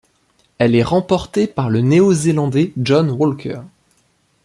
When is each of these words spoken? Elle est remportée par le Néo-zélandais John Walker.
Elle 0.57 0.73
est 0.73 0.81
remportée 0.81 1.45
par 1.45 1.69
le 1.69 1.81
Néo-zélandais 1.81 2.73
John 2.75 3.11
Walker. 3.11 3.59